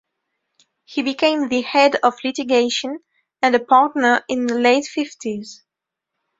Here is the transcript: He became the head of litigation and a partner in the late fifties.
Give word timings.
He 0.85 1.03
became 1.03 1.47
the 1.47 1.61
head 1.61 1.97
of 2.01 2.15
litigation 2.23 3.01
and 3.43 3.53
a 3.53 3.59
partner 3.63 4.25
in 4.27 4.47
the 4.47 4.57
late 4.57 4.85
fifties. 4.87 5.63